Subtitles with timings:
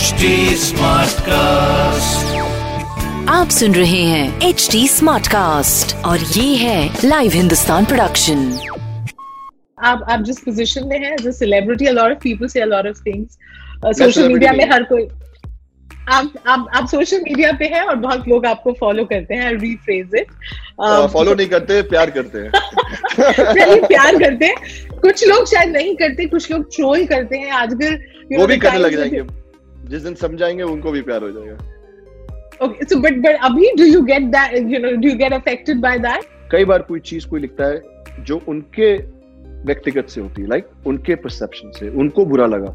[0.00, 2.28] HD Smartcast.
[3.28, 8.58] आप सुन रहे हैं एच डी स्मार्ट कास्ट और ये है लाइव हिंदुस्तान प्रोडक्शन
[9.78, 12.64] आप आप जिस पोजीशन में हैं as a celebrity a lot of people से a
[12.64, 13.38] lot of things
[13.98, 15.08] social media में हर कोई
[16.08, 20.10] आप आप आप सोशल मीडिया पे हैं और बहुत लोग आपको फॉलो करते हैं रीफ्रेज
[20.14, 20.26] इट
[21.12, 22.50] फॉलो नहीं करते प्यार करते हैं।
[23.32, 24.56] चलिए प्यार करते हैं।
[25.00, 28.02] कुछ लोग शायद नहीं करते कुछ लोग ट्रोल करते हैं। आजकल
[28.38, 29.39] वो भी करने लग जाएँगे।
[29.90, 31.58] जिस दिन समझाएँगे उनको भी प्यार हो जाएगा
[32.60, 35.78] Okay, so but but अभी do you get that you know do you get affected
[35.84, 36.24] by that?
[36.50, 38.96] कई बार कोई चीज़ कोई लिखता है जो उनके
[39.66, 42.74] व्यक्तिगत से होती है लाइक like, उनके परसेप्शन से उनको बुरा लगा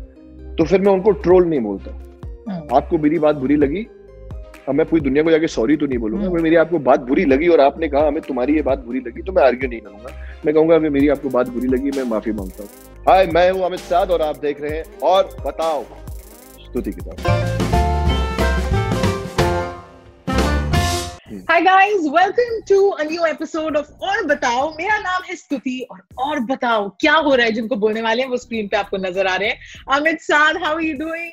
[0.58, 3.86] तो फिर मैं उनको ट्रोल नहीं बोलता हम्म। आपको मेरी बात बुरी लगी
[4.70, 7.26] अब मैं पूरी दुनिया को जाके सॉरी तो नहीं बोलूँगा। पर मेरी आपको बात बुरी
[7.26, 10.10] लगी और आपने कहा हमें तुम्हारी ये बात बुरी लगी तो मैं आर्ग्यू नहीं करूँगा
[10.46, 13.66] मैं कहूँगा अभी मेरी आपको बात बुरी लगी मैं माफ़ी माँगता हूँ हाय मैं हूँ
[13.66, 15.84] अमित साध और आप देख रहे हैं और बताओ
[16.76, 17.64] स्तुति की तरफ़
[21.50, 26.02] Hi guys, welcome to a new episode of और बताओ मेरा नाम है स्तुति और
[26.18, 29.28] और बताओ क्या हो रहा है जिनको बोलने वाले हैं वो स्क्रीन पे आपको नज़र
[29.28, 29.60] आ रहे हैं।
[29.98, 31.32] Amit Sadh how you doing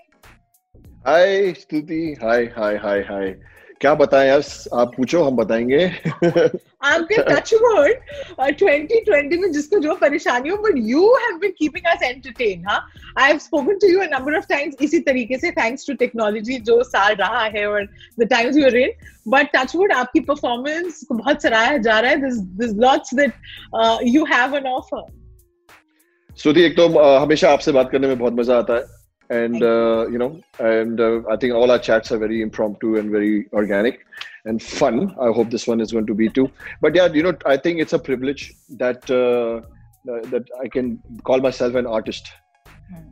[1.08, 3.34] hi स्तुति हाय हाय हाय हाय
[3.82, 4.42] क्या बताएँ यार
[4.80, 5.84] आप पूछो हम बताएँगे।
[6.84, 7.96] आपके टच वर्ड
[8.60, 12.78] 2020 में जिसको जो परेशानी हो but you have been keeping us entertain हाँ?
[13.18, 16.58] I have spoken to you a number of times इसी तरीके से थैंक्स टू टेक्नोलॉजी
[16.60, 17.88] जो साल रहा है और
[18.20, 18.92] the times you are in
[19.28, 23.32] but touch wood आपकी परफॉर्मेंस को बहुत सराहा जा रहा है। This this lots that
[24.06, 25.04] you have an offer
[26.38, 28.84] Stuti एक तो हमेशा आपसे बात करने में बहुत मज़ा आता है।
[29.40, 33.10] And uh, you know and uh, i think all our chats are very impromptu and
[33.10, 34.00] very organic
[34.44, 35.14] and fun.
[35.20, 36.50] I hope this one is going to be too.
[36.80, 38.52] But yeah you know i think it's a privilege
[38.84, 39.60] that uh,
[40.32, 42.32] that i can call myself an artist.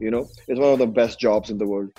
[0.00, 1.90] You know it's one of the best jobs in the world.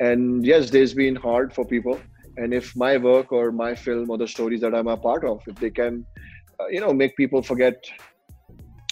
[0.00, 2.00] And yes there's been hard for people.
[2.36, 5.42] And if my work or my film or the stories that i'm a part of
[5.46, 6.04] if they can
[6.60, 7.92] uh, you know make people forget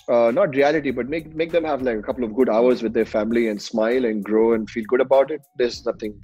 [0.09, 2.93] uh, not reality, but make make them have like a couple of good hours with
[2.93, 5.41] their family and smile and grow and feel good about it.
[5.57, 6.21] There's nothing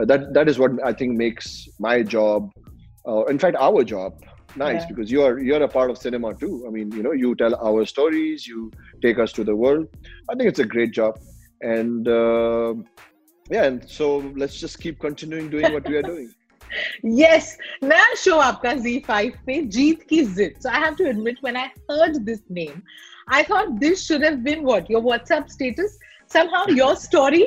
[0.00, 2.50] uh, that that is what I think makes my job,
[3.08, 4.12] uh, in fact, our job
[4.54, 4.88] nice Yeah.
[4.88, 6.64] because you are you're a part of cinema too.
[6.66, 8.70] I mean, you know, you tell our stories, you
[9.02, 9.86] take us to the world.
[10.30, 11.14] I think it's a great job,
[11.62, 12.74] and uh,
[13.50, 16.30] yeah, and so let's just keep continuing doing what we are doing.
[17.04, 21.56] Yes नया show आपका Z5 पे जीत की जिद so I have to admit when
[21.56, 22.82] I heard this name
[23.28, 25.98] I thought this should have been what your WhatsApp status
[26.30, 27.46] somehow your story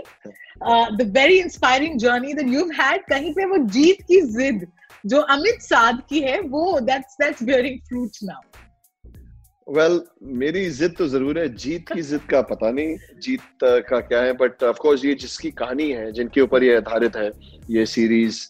[0.61, 4.67] uh, the very inspiring journey that you've had कहीं पे वो जीत की जिद
[5.05, 8.41] जो अमित साध की है वो that's that's bearing fruit now
[9.67, 10.01] well
[10.39, 14.21] मेरी जिद तो ज़रूर है जीत की जिद का पता नहीं जीत uh, का क्या
[14.21, 17.31] है बट ऑफ़ कोर्स ये जिसकी कहानी है जिनके ऊपर ये आधारित है
[17.69, 18.45] ये सीरीज़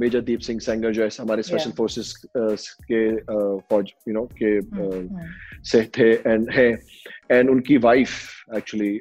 [0.00, 2.14] मेजर दीप सिंह सेंगर जो है हमारे स्पेशल फोर्सेस
[2.92, 3.16] के
[3.70, 5.64] फौज यू नो के mm, mm.
[5.70, 6.68] से थे एंड है.
[7.30, 8.10] एंड उनकी wife
[8.56, 9.00] actually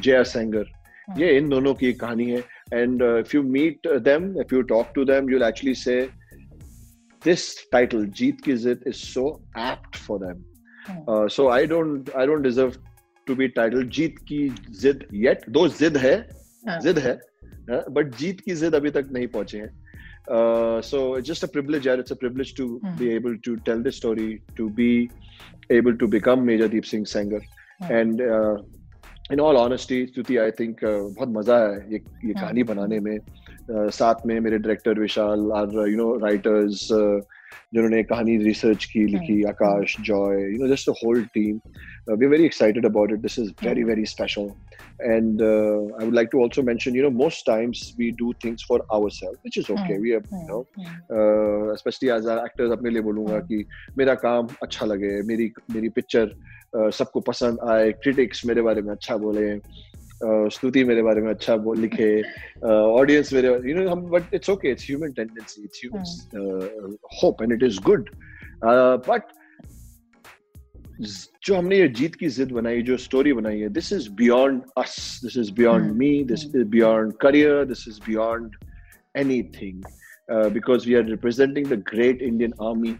[0.00, 0.64] Jaya Sengar.
[1.10, 1.20] Mm.
[1.20, 2.42] ये इन दोनों की कहानी है.
[2.74, 6.00] And if you meet them if you talk to them you actually say
[7.24, 9.28] this title Jeet Ki Zid is so
[9.58, 12.72] apt for them so I don't I don't deserve
[13.26, 16.16] to be title Jeet Ki Zid yet दो जिद है.
[16.68, 16.80] हाँ.
[16.80, 17.18] जिद है.
[17.70, 19.84] हाँ, but जीत की जिद अभी तक नहीं पहुँचे हैं।
[20.80, 24.38] सो जस्ट अ प्रिवलेज यार it's a privilege to be able to tell the story
[24.56, 25.08] to be
[25.70, 27.40] able to become major Deep Singh Sengar
[27.92, 28.20] and
[29.32, 32.40] in all honesty Stuti I think बहुत मज़ा है ये ये hmm.
[32.40, 36.88] कहानी बनाने में। uh, साथ में मेरे डायरेक्टर विशाल और यू नो राइटर्स
[37.74, 41.60] जिन्होंने कहानी रिसर्च की लिखी Aakash Joy you know just the whole team
[42.08, 44.50] we are very excited about it this is very very special
[45.02, 48.86] and I would like to also mention you know most times we do things for
[48.92, 50.16] our self which is okay we
[50.50, 50.64] know
[51.76, 53.64] specially as actors अपने लिए बोलूँगा कि
[53.98, 58.92] मेरा काम अच्छा लगे मेरी मेरी पिक्चर uh, सबको पसंद आए क्रिटिक्स मेरे बारे में
[58.92, 59.50] अच्छा बोले
[60.24, 62.10] स्तुति मेरे बारे में अच्छा बोल लिखे
[62.66, 67.52] ऑडियंस मेरे यू नो हम but it's okay it's human tendency it's human hope and
[67.52, 68.10] it is good
[68.64, 69.32] but
[71.00, 75.20] जो हमने ये जीत की जिद बनाई जो स्टोरी बनाई है this is beyond us
[75.24, 78.56] this is beyond me this is beyond career this is beyond
[79.16, 79.82] anything
[80.52, 82.96] because we are representing the great Indian army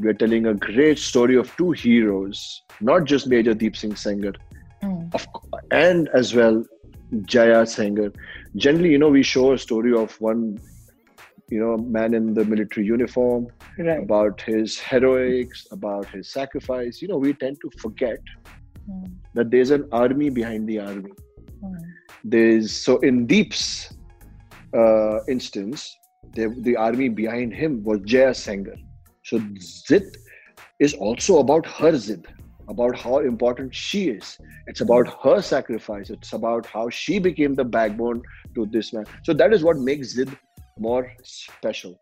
[0.00, 2.40] we are telling a great story of two heroes
[2.82, 4.38] not just major Deep Singh Sengar
[5.70, 6.64] and as well
[7.26, 8.14] Jaya Sengar.
[8.56, 10.58] Generally, you know, we show a story of one,
[11.50, 13.46] you know, man in the military uniform,
[13.78, 17.02] right about his heroics, about his sacrifice.
[17.02, 18.18] You know, we tend to forget
[18.86, 19.04] Hmm.
[19.32, 21.10] that there's an army behind the army.
[21.60, 21.74] Hmm.
[22.22, 23.94] there's so in Deep's
[24.76, 25.96] uh, instance,
[26.34, 28.76] the, the army behind him was Jaya Sengar.
[29.24, 30.16] So Zid
[30.80, 32.26] is also about her Zid,
[32.67, 34.37] about how important she is.
[34.67, 36.09] It's about her sacrifice.
[36.09, 38.21] It's about how she became the backbone
[38.55, 39.05] to this man.
[39.23, 40.29] So that is what makes Zid
[40.77, 41.99] more special.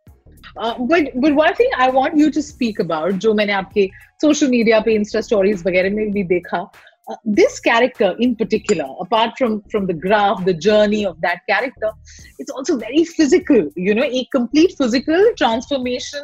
[0.58, 3.90] Uh, but but one thing I want you to speak about, जो मैंने आपके
[4.24, 6.72] social media पे Insta stories वगैरह में भी देखा,
[7.09, 11.91] uh, this character in particular apart from from the graph the journey of that character
[12.39, 16.21] it's also very physical you know a complete physical transformation.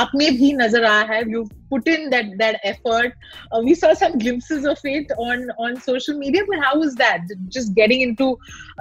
[0.00, 3.14] aap bhi nazar aaya you put in that that effort.
[3.52, 7.32] Uh, we saw some glimpses of it on on social media but how was that?
[7.56, 8.28] Just getting into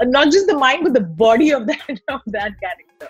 [0.01, 3.09] uh, not just the mind but the body of that of that character.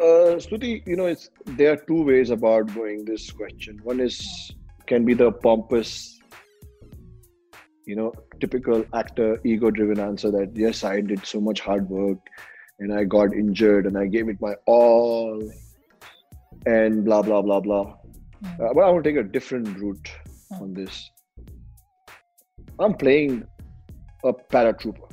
[0.00, 0.38] Uh,
[0.86, 3.80] you know, it's there are two ways about going this question.
[3.82, 4.16] One is
[4.86, 6.19] can be the pompous
[7.86, 12.18] you know typical actor ego driven answer that yes i did so much hard work
[12.78, 15.50] and i got injured and i gave it my all
[16.66, 17.84] and blah blah blah blah
[18.44, 18.54] mm.
[18.54, 20.10] uh, but i want to take a different route
[20.52, 20.60] mm.
[20.60, 21.10] on this
[22.78, 23.44] i'm playing
[24.24, 25.10] a paratrooper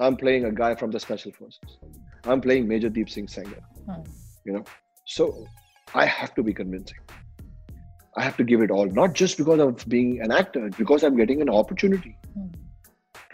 [0.00, 1.78] i'm playing a guy from the special forces
[2.24, 3.62] i'm playing major deep singh Sengar.
[3.88, 4.06] Mm.
[4.44, 4.64] you know
[5.06, 5.46] so
[5.94, 6.98] i have to be convincing
[8.16, 11.16] I have to give it all, not just because of being an actor, because I'm
[11.16, 12.52] getting an opportunity, mm.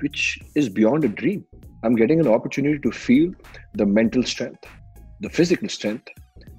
[0.01, 1.45] which is beyond a dream.
[1.83, 3.33] I'm getting an opportunity to feel
[3.75, 4.65] the mental strength,
[5.21, 6.09] the physical strength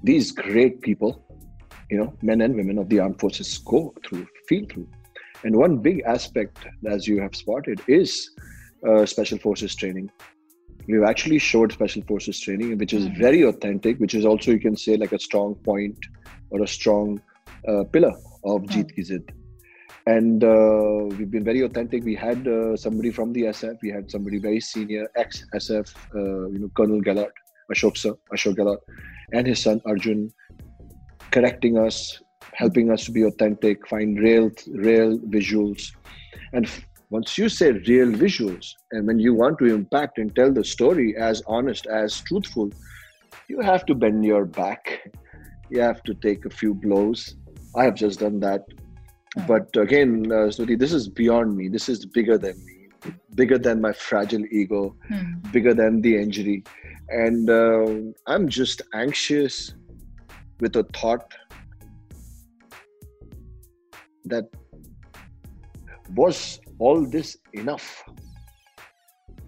[0.02, 1.24] these great people,
[1.90, 4.88] you know, men and women of the armed forces go through, feel through.
[5.44, 8.30] And one big aspect, as you have spotted, is
[8.86, 10.10] uh, special forces training.
[10.86, 13.20] We've actually showed special forces training, which is hmm.
[13.20, 15.98] very authentic, which is also, you can say, like a strong point
[16.50, 17.20] or a strong
[17.66, 18.12] uh, pillar
[18.44, 19.32] of Jeet Ki Zid.
[20.06, 22.02] And uh, we've been very authentic.
[22.02, 23.76] We had uh, somebody from the SF.
[23.82, 27.30] We had somebody very senior, ex-SF, uh, you know, Colonel Gehlot,
[27.70, 28.78] Ashok sir, Ashok Gehlot,
[29.32, 30.32] and his son Arjun,
[31.30, 32.22] correcting us,
[32.54, 35.92] helping us to be authentic, find real, real visuals.
[36.54, 40.50] And f- once you say real visuals, and when you want to impact and tell
[40.50, 42.70] the story as honest, as truthful,
[43.48, 45.12] you have to bend your back.
[45.68, 47.36] You have to take a few blows
[47.74, 48.64] I have just done that.
[49.36, 49.46] Hmm.
[49.46, 51.68] But again, uh, Stuti, this is beyond me.
[51.68, 52.88] This is bigger than me,
[53.34, 55.52] bigger than my fragile ego, mm.
[55.52, 56.64] bigger than the injury.
[57.08, 59.74] And uh, I'm just anxious
[60.60, 61.32] with a thought
[64.24, 64.44] that
[66.14, 68.04] was all this enough?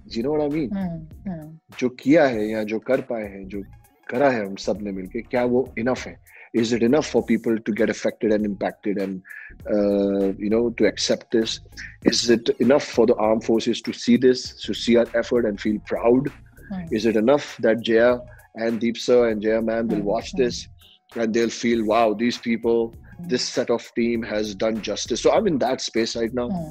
[0.07, 0.71] You know what I mean?
[0.71, 1.61] Mm, mm.
[1.79, 3.63] जो किया है या जो कर पाए हैं जो
[4.11, 6.17] करा है हम सब मिलके क्या वो इनफ है
[6.53, 9.23] is it enough for people to get affected and impacted and
[9.71, 11.61] uh, you know to accept this?
[12.05, 15.61] Is it enough for the armed forces to see this to see our effort and
[15.61, 16.31] feel proud?
[16.71, 16.89] Right.
[16.93, 18.19] is it enough that jaya
[18.55, 20.05] and deep sir and jaya man will hmm.
[20.05, 20.43] watch hmm.
[20.43, 20.69] this
[21.17, 22.95] and they'll feel wow these people
[23.29, 25.21] this set of team has done justice.
[25.21, 26.71] So i'm in that space right now.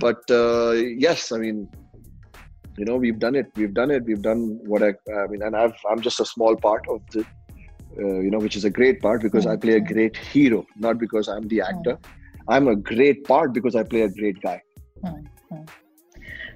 [0.00, 1.68] But uh, yes i mean
[2.76, 3.46] you know we've done it.
[3.54, 4.04] We've done it.
[4.04, 7.24] We've done what i i mean and i've i'm just a small part of the
[7.97, 10.97] uh, you know, which is a great part because I play a great hero, not
[10.97, 11.97] because I'm the actor.
[12.47, 14.61] I'm a great part because I play a great guy.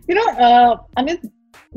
[0.08, 1.18] You know, uh, I mean,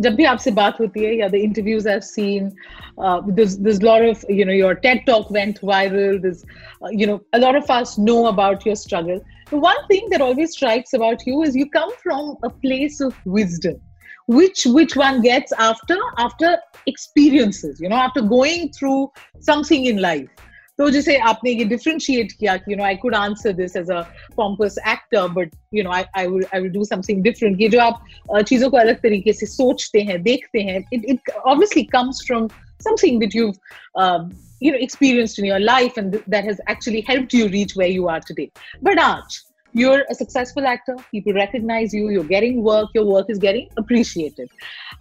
[0.00, 2.54] जब भी आपसे बात होती है या the interviews I've seen,
[2.98, 6.20] uh, there's there's a lot of you know your TED talk went viral.
[6.20, 6.44] There's
[6.82, 9.20] uh, you know a lot of us know about your struggle.
[9.50, 13.14] The one thing that always strikes about you is you come from a place of
[13.24, 13.80] wisdom
[14.28, 16.48] which which one gets after after
[16.86, 19.10] experiences you know after going through
[19.50, 20.44] something in life
[20.78, 24.00] तो जैसे आपने ये differentiate किया कि you know I could answer this as a
[24.36, 27.80] pompous actor but you know I I will I will do something different ये जो
[27.80, 28.02] आप
[28.48, 32.48] चीजों को अलग तरीके से सोचते हैं देखते हैं it it obviously comes from
[32.84, 33.58] something that you've
[33.94, 34.24] uh,
[34.60, 37.92] you know experienced in your life and th- that has actually helped you reach where
[37.92, 38.50] you are today
[38.88, 39.38] but Aaj,
[39.73, 40.95] you're a successful actor.
[41.11, 42.09] People recognize you.
[42.09, 42.89] You're getting work.
[42.93, 44.49] Your work is getting appreciated.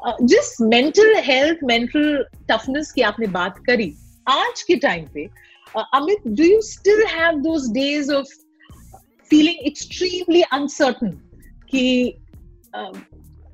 [0.05, 3.89] Uh, just mental health mental toughness ki aapne baat kari
[4.35, 5.25] aaj ke time pe
[5.75, 8.31] uh, amit do you still have those days of
[9.33, 11.13] feeling extremely uncertain
[11.73, 11.85] ki
[12.75, 13.05] um,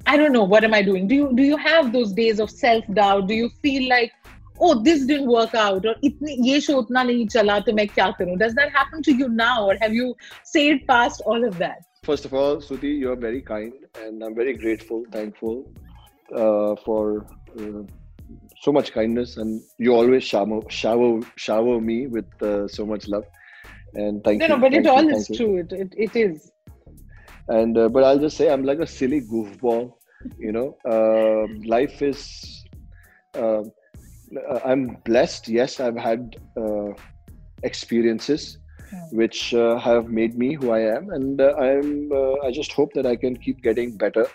[0.06, 1.08] i don't know what am i doing?
[1.08, 4.12] Do you do you have those days of self doubt do you feel like
[4.60, 8.08] oh this didn't work out or itne ye show utna nahi chala to main kya
[8.20, 8.38] karu?
[8.38, 11.84] Does that happen to you now or have you sailed past all of that?
[12.04, 13.72] First of all Stuti you are very kind
[14.02, 15.70] and I'm very grateful thankful
[16.34, 17.26] uh, for
[17.60, 17.82] uh,
[18.60, 23.24] so much kindness and you always shower shower shower me with uh, so much love
[23.94, 25.56] and thank no, you no no, but it you, all is true.
[25.58, 26.50] It, it, it is.
[27.48, 29.92] And uh, but I'll just say I'm like a silly goofball
[30.38, 32.64] You know, uh, life is.
[34.34, 35.48] Uh, I'm blessed.
[35.48, 36.92] Yes, I've had uh,
[37.62, 38.58] experiences
[39.10, 42.12] which uh, have made me who I am, and uh, I'm.
[42.12, 44.26] Uh, I just hope that I can keep getting better,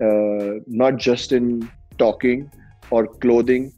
[0.00, 2.50] uh, not just in talking
[2.90, 3.72] or clothing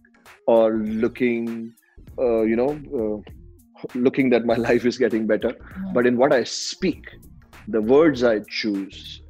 [0.46, 1.72] or looking,
[2.18, 5.56] uh, you know, uh, looking that my life is getting better,
[5.92, 7.04] but in what I speak,
[7.68, 9.21] the words I choose,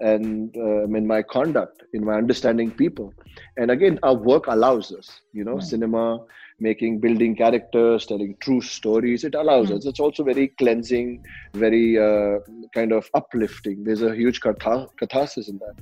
[0.00, 3.14] and um, in my conduct, in my understanding people,
[3.56, 5.20] and again, our work allows us.
[5.32, 6.18] You know, cinema
[6.60, 9.76] making building characters telling true stories it allows Mm.
[9.76, 9.86] us.
[9.86, 11.20] It's also very cleansing
[11.54, 12.38] very uh,
[12.74, 13.84] kind of uplifting.
[13.84, 15.74] There's a huge catha- catharsis in that.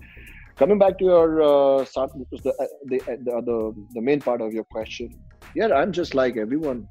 [0.59, 1.85] Coming back to your uh,
[2.31, 5.11] was the, uh, the, uh, the, the the main part of your question.
[5.55, 6.89] Yeah i'm just like everyone.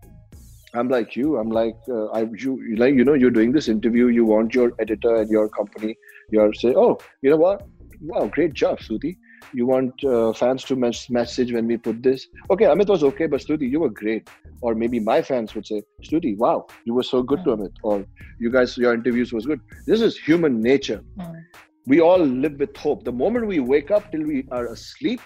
[0.74, 1.38] I'm like you.
[1.38, 4.54] I'm like uh, i you you like you know you're doing this interview you want
[4.54, 5.96] your editor and your company
[6.30, 7.68] you're say oh you know what?
[8.02, 9.18] Wow great job Stuti.
[9.54, 12.28] You want uh, fans to mes- message when we put this?
[12.50, 14.30] Okay amit was okay but stuti you were great.
[14.62, 17.74] Or maybe my fans would say stuti wow you were so good to amit.
[17.84, 18.06] Or
[18.40, 19.62] you guys your interviews was good.
[19.86, 21.02] This is human nature.
[21.18, 21.44] Mm.
[21.92, 23.04] we all live with hope.
[23.06, 25.22] The moment we wake up till we are asleep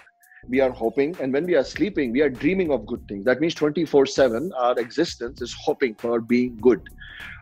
[0.48, 1.16] we are hoping.
[1.20, 3.24] And when we are sleeping we are dreaming of good things.
[3.24, 6.80] That means 24 7 our existence is hoping for being good.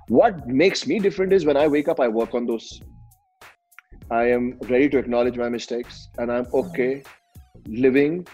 [0.08, 2.80] What makes me different is when i wake up i work on those
[4.10, 7.02] i am ready to acknowledge my mistakes and i'm okay
[7.66, 8.26] living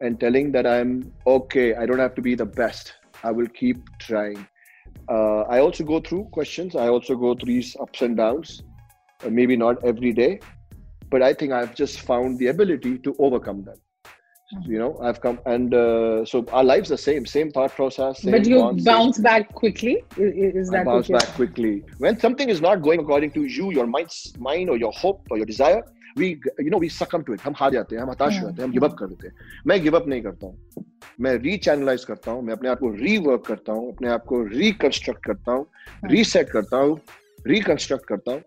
[0.00, 1.74] and telling that i'm okay.
[1.74, 2.94] I don't have to be the best.
[3.22, 4.46] I will keep trying.
[5.08, 6.76] Uh, i also go through questions.
[6.76, 8.62] I also go through these ups and downs
[9.24, 10.40] uh, maybe not every day
[11.10, 13.76] but i think i've just found the ability to overcome them
[14.52, 18.32] you know i've come and uh, so our lives are same same thought process same
[18.32, 18.84] But you concept.
[18.84, 20.04] bounce back quickly.
[20.18, 21.82] Is I bounce back quickly.
[21.98, 25.38] When something is not going according to you, your mind's mind or your hope or
[25.38, 25.82] your desire,
[26.16, 27.40] we you know we succumb to it.
[27.40, 29.34] हम हार जाते हैं, हम हताश हो जाते हैं, हम गिव अप कर देते हैं.
[29.66, 30.84] मैं गिव अप नहीं करता हूँ.
[31.20, 35.24] मैं रीचैनलाइज करता हूँ, मैं अपने आप को रीवर्क करता हूँ, अपने आप को रिकंस्ट्रक्ट
[35.24, 35.66] करता हूँ,
[36.04, 37.00] रीसेट करता हूँ,
[37.46, 38.42] रिकंस्ट्रक्ट करता हूँ,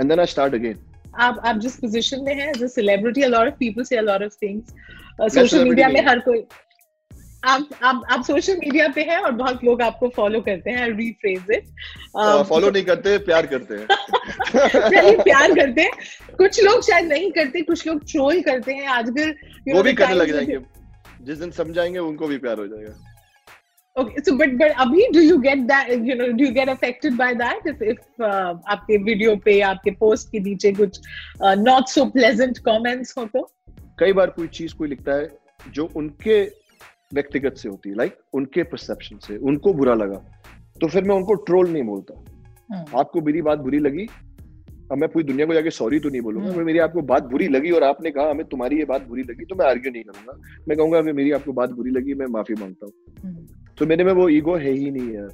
[0.00, 0.78] and then I start again.
[1.16, 4.00] आप आप जिस पोजीशन में हैं as a celebrity a lot of people से a
[4.00, 4.70] lot of things
[5.34, 6.44] social media में हर कोई
[7.44, 11.42] आप आप आप सोशल मीडिया पे हैं और बहुत लोग आपको फॉलो करते हैं रीफ्रेज
[11.50, 11.64] इट
[12.48, 13.86] फॉलो नहीं करते, प्यार करते हैं.
[14.90, 15.90] चलिए प्यार करते हैं
[16.38, 19.34] कुछ लोग शायद नहीं करते कुछ लोग ट्रोल करते हैं आजकल
[19.74, 20.58] वो भी करने लग जाएँगे.
[21.22, 23.07] जिस दिन समझाएँगे उनको भी प्यार हो जाएगा.
[23.98, 25.88] Okay, so but but Abhi, do you get that?
[25.90, 29.90] You know, do you get affected by that if if uh, आपके वीडियो पे आपके
[29.90, 31.00] पोस्ट के नीचे कुछ
[31.44, 33.50] uh, not so pleasant comments हो तो?
[33.98, 35.28] कई बार कोई चीज़ कोई लिखता है
[35.70, 36.42] जो उनके
[37.14, 40.42] व्यक्तिगत से होती है लाइक उनके परसेप्शन से उनको बुरा लगा
[40.80, 42.24] तो फिर मैं उनको ट्रोल नहीं बोलता
[42.84, 42.98] hmm.
[42.98, 44.06] आपको मेरी बात बुरी लगी
[44.92, 47.48] अब मैं पूरी दुनिया को जाके सॉरी तो नहीं बोलूँगा। मैं मेरी आपको बात बुरी
[47.48, 50.62] लगी और आपने कहा हमें तुम्हारी ये बात बुरी लगी तो मैं आर्ग्यू नहीं करूँगा
[50.68, 53.46] मैं कहूँगा मेरी आपको बात बुरी लगी मैं माफ़ी माँगता हूँ
[53.77, 55.31] तो मेरे में वो ईगो है ही नहीं यार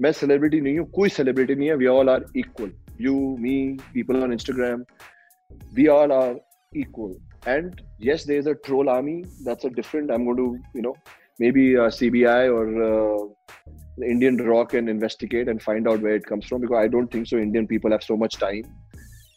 [0.00, 3.56] मैं सेलिब्रिटी नहीं हूँ कोई सेलिब्रिटी नहीं है we all are equal you me
[3.94, 4.84] people on Instagram
[5.74, 6.36] we all are
[6.74, 7.16] equal
[7.46, 10.94] and yes there is a troll army that's a different i'm going to you know
[11.38, 13.18] maybe uh, cbi or uh,
[13.98, 17.10] the indian raw can investigate and find out where it comes from because i don't
[17.10, 18.64] think so indian people have so much time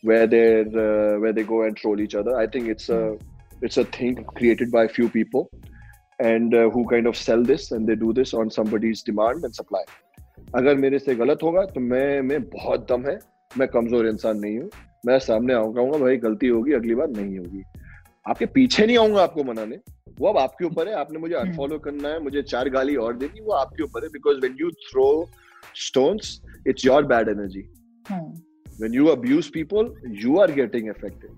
[0.04, 3.18] where they uh, where they go and troll each other i think it's a
[3.62, 5.50] it's a thing created by a few people
[6.21, 9.55] and uh, who kind of sell this and they do this on somebody's demand and
[9.55, 9.83] supply.
[10.55, 13.19] अगर मेरे से गलत होगा तो मैं में बहुत दम है
[13.59, 14.71] मैं कमज़ोर इंसान नहीं हूँ।
[15.07, 17.63] मैं सामने आऊँगा भाई गलती होगी अगली बार नहीं होगी।
[18.29, 19.79] आपके पीछे नहीं आऊँगा आपको मनाने।
[20.21, 23.41] वो अब आपके ऊपर है आपने मुझे अनफॉलो करना है मुझे चार गाली और देनी
[23.45, 25.09] वो आपके ऊपर है because when you throw
[25.87, 27.69] stones it's your bad energy
[28.81, 29.87] when you abuse people
[30.23, 31.31] you are getting affected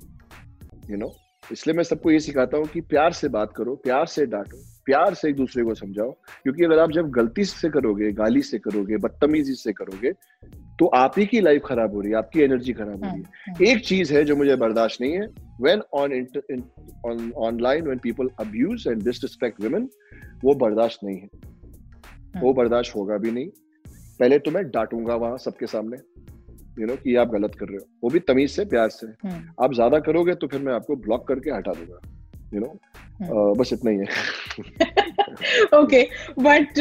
[0.92, 1.10] you know?
[1.52, 5.14] इसलिए मैं सबको ये सिखाता हूँ कि प्यार से बात करो प्यार से डांटो प्यार
[5.14, 8.96] से एक दूसरे को समझाओ क्योंकि अगर आप जब गलती से करोगे गाली से करोगे
[8.96, 10.12] बदतमीजी से करोगे
[10.78, 13.72] तो आप ही की लाइफ खराब हो रही है आपकी एनर्जी खराब हो रही है।
[13.72, 15.26] एक चीज़ है जो मुझे बर्दाश्त नहीं है
[15.60, 16.62] when on inter, in,
[17.06, 19.88] on online when people abuse and
[20.44, 21.28] वो बर्दाश्त नहीं है।
[22.40, 23.48] वो बर्दाश्त होगा भी नहीं।
[24.20, 26.17] पहले तो मैं डांटूँगा वहाँ सबके सामने
[26.80, 29.64] यू नो कि आप गलत कर रहे हो। वो भी तमीज से प्यार से। हम्म।
[29.64, 32.00] आप ज़्यादा करोगे तो फिर मैं आपको ब्लॉक करके हटा दूँगा
[32.54, 32.68] यू नो
[33.20, 34.06] हम्म। बस इतना ही है।
[35.74, 36.02] ओके
[36.40, 36.78] बट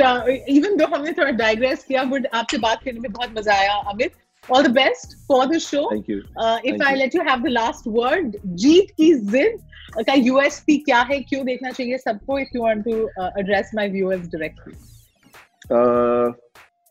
[0.50, 4.12] इवन दो हमने थोड़ा डायग्रेस किया बट आपसे बात करने में बहुत मज़ा आया Amit.
[4.50, 8.92] All the best for the show if I let you have the last word Jeet
[8.98, 9.60] Ki Zid
[10.08, 12.92] का यूएसपी क्या है क्यों देखना चाहिए सबको if you want to
[13.40, 14.74] address my viewers directly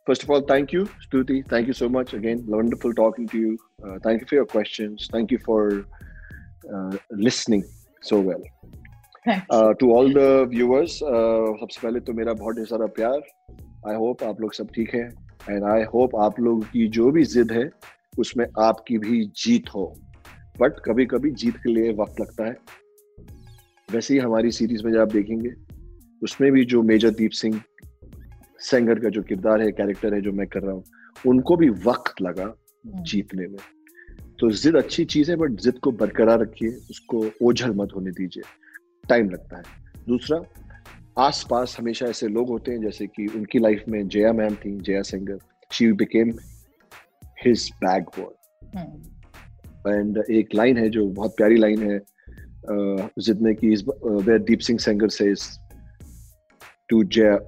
[0.07, 1.47] first of all, thank you, Stuti.
[1.49, 2.15] Thank you so much.
[2.15, 3.59] Again, wonderful talking to you.
[3.85, 5.09] Uh, thank you for your questions.
[5.13, 5.87] Thank you for
[6.75, 7.65] uh, listening
[8.01, 8.43] so well.
[9.51, 13.23] Uh, all the viewers, uh, सबसे पहले तो मेरा बहुत ढेर सारा प्यार
[13.89, 15.09] I hope आप लोग सब ठीक हैं
[15.51, 17.69] एंड आई होप आप लोग की जो भी जिद है
[18.19, 19.85] उसमें आपकी भी जीत हो
[20.61, 22.57] बट कभी कभी जीत के लिए वक्त लगता है
[23.93, 25.53] वैसे ही हमारी सीरीज़ में जब आप देखेंगे
[26.23, 27.61] उसमें भी जो मेजर दीप सिंह
[28.61, 30.85] सेंगर का जो किरदार है कैरेक्टर है जो मैं कर रहा हूँ
[31.27, 32.53] उनको भी वक्त लगा
[32.87, 33.59] जीतने में।
[34.41, 38.43] तो जिद अच्छी चीज़ है बट जिद को बरकरार रखिए उसको ओझल मत होने दीजिए।
[39.09, 39.63] टाइम लगता है।
[40.09, 40.43] दूसरा
[41.19, 44.77] आस पास हमेशा ऐसे लोग होते हैं जैसे कि उनकी लाइफ में जया मैम थी
[44.81, 45.39] Jaya Sengar
[45.73, 46.33] she became
[47.45, 48.33] his bag boy.
[49.87, 51.99] And एक लाइन है जो बहुत प्यारी लाइन है
[53.19, 55.49] जिद में कि where Deep Singh Sengar says
[56.89, 57.39] to Jaya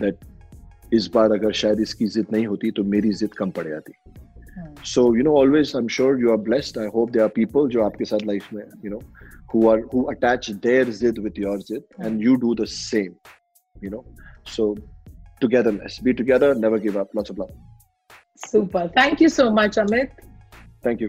[0.00, 3.92] that इस बार अगर शायद इसकी जिद नहीं होती तो मेरी जिद कम पड़ जाती।
[4.86, 7.68] So you know always I am sure you are blessed I hope there are people
[7.68, 9.00] जो आपके साथ लाइफ में you know
[9.54, 13.14] who are who attach their zid with your zid and you do the same
[13.76, 14.04] you know
[14.56, 14.74] so
[15.40, 17.56] together let's be together never give up lots of love
[18.46, 20.22] super thank you so much Amit
[20.86, 21.08] thank you